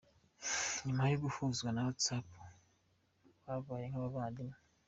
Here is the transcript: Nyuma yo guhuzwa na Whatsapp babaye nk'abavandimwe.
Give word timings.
Nyuma 0.85 1.03
yo 1.11 1.17
guhuzwa 1.23 1.67
na 1.71 1.81
Whatsapp 1.85 2.27
babaye 3.45 3.85
nk'abavandimwe. 3.87 4.57